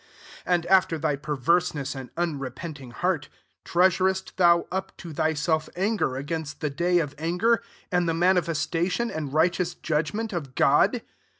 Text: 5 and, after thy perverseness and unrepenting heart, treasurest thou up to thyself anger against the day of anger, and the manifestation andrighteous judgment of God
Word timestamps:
5 0.43 0.43
and, 0.47 0.65
after 0.65 0.97
thy 0.97 1.15
perverseness 1.15 1.93
and 1.93 2.09
unrepenting 2.17 2.89
heart, 2.89 3.29
treasurest 3.63 4.35
thou 4.37 4.65
up 4.71 4.97
to 4.97 5.13
thyself 5.13 5.69
anger 5.75 6.15
against 6.15 6.59
the 6.59 6.71
day 6.71 6.97
of 6.97 7.13
anger, 7.19 7.61
and 7.91 8.09
the 8.09 8.13
manifestation 8.15 9.11
andrighteous 9.11 9.75
judgment 9.79 10.33
of 10.33 10.55
God 10.55 11.03